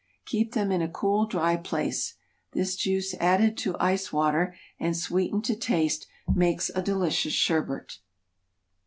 [0.25, 2.15] Keep them in a cool, dry place.
[2.53, 7.99] This juice added to ice water, and sweetened to taste, makes a delicious sherbet.